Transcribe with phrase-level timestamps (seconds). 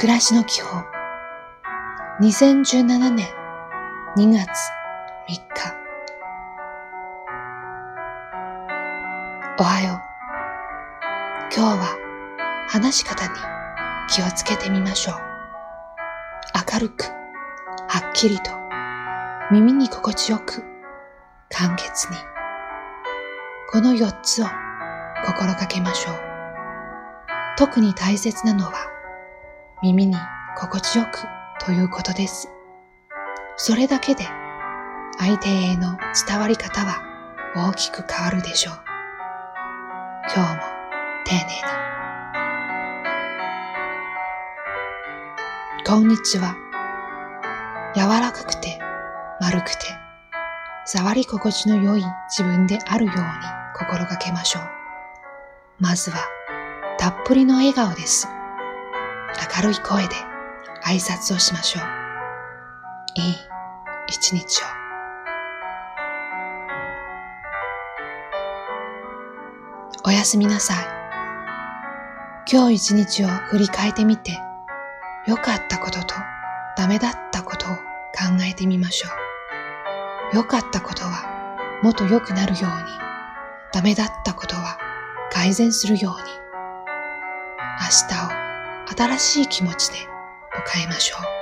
[0.00, 0.82] 暮らしの基本。
[2.22, 3.28] 2017年
[4.16, 4.48] 2月
[5.28, 5.42] 3日。
[9.58, 10.00] おはよう。
[11.54, 13.34] 今日は話し方に
[14.08, 15.16] 気をつけてみましょう。
[16.72, 17.04] 明るく
[17.86, 18.52] はっきりと
[19.52, 20.64] 耳に心地よく
[21.50, 22.16] 簡潔に。
[23.70, 24.46] この4つを
[25.26, 26.14] 心がけましょう。
[27.58, 28.99] 特に大切なのは
[29.82, 30.14] 耳に
[30.58, 31.26] 心地よく
[31.64, 32.50] ということです。
[33.56, 34.24] それだけで
[35.18, 35.96] 相手への
[36.28, 37.02] 伝わり方は
[37.56, 38.74] 大きく変わるでしょう。
[40.34, 40.62] 今日も
[41.24, 41.46] 丁寧に。
[45.86, 46.54] こんにちは。
[47.94, 48.78] 柔らかくて
[49.40, 49.86] 丸くて
[50.84, 53.22] 触り心地の良い自分であるように
[53.74, 54.62] 心がけましょう。
[55.78, 56.18] まずは
[56.98, 58.28] たっぷりの笑顔です。
[59.56, 60.14] 明るい声で
[60.84, 61.84] 挨拶をしましょう。
[63.14, 63.36] いい
[64.08, 64.66] 一日を。
[70.04, 70.86] おやすみなさい。
[72.50, 74.38] 今日一日を振り返ってみて、
[75.26, 76.14] 良かったことと
[76.76, 77.80] ダメだったことを考
[78.48, 79.08] えてみましょ
[80.32, 80.36] う。
[80.36, 82.68] 良かったことはもっと良くなるように、
[83.72, 84.78] ダメだったことは
[85.30, 86.30] 改善するように、
[87.80, 88.39] 明日を
[88.96, 89.98] 新しい気持ちで
[90.74, 91.39] 迎えましょう。